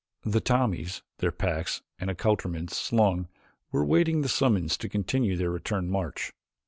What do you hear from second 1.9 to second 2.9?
and accouterments